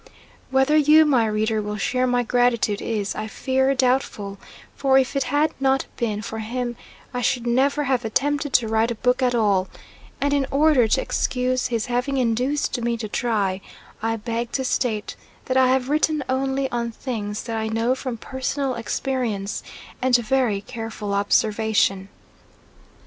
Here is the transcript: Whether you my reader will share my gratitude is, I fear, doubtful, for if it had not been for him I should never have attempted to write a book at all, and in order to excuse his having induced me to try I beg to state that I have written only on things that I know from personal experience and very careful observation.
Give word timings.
Whether 0.49 0.75
you 0.75 1.05
my 1.05 1.27
reader 1.27 1.61
will 1.61 1.77
share 1.77 2.07
my 2.07 2.23
gratitude 2.23 2.81
is, 2.81 3.13
I 3.13 3.27
fear, 3.27 3.75
doubtful, 3.75 4.39
for 4.75 4.97
if 4.97 5.15
it 5.15 5.25
had 5.25 5.51
not 5.59 5.85
been 5.95 6.23
for 6.23 6.39
him 6.39 6.75
I 7.13 7.21
should 7.21 7.45
never 7.45 7.83
have 7.83 8.03
attempted 8.03 8.51
to 8.53 8.67
write 8.67 8.89
a 8.89 8.95
book 8.95 9.21
at 9.21 9.35
all, 9.35 9.67
and 10.19 10.33
in 10.33 10.47
order 10.49 10.87
to 10.87 11.01
excuse 11.03 11.67
his 11.67 11.85
having 11.85 12.17
induced 12.17 12.81
me 12.81 12.97
to 12.97 13.07
try 13.07 13.61
I 14.01 14.15
beg 14.15 14.51
to 14.53 14.63
state 14.63 15.15
that 15.45 15.55
I 15.55 15.67
have 15.67 15.87
written 15.87 16.23
only 16.27 16.67
on 16.71 16.89
things 16.91 17.43
that 17.43 17.57
I 17.57 17.67
know 17.67 17.93
from 17.93 18.17
personal 18.17 18.73
experience 18.73 19.61
and 20.01 20.15
very 20.15 20.61
careful 20.61 21.13
observation. 21.13 22.09